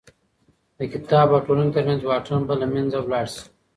د 0.77 0.79
کتاب 0.93 1.27
او 1.35 1.39
ټولني 1.45 1.71
تر 1.75 1.83
منځ 1.89 2.01
واټن 2.03 2.41
به 2.47 2.53
له 2.61 2.67
منځه 2.73 2.97
لاړ 3.11 3.25
سي. 3.33 3.43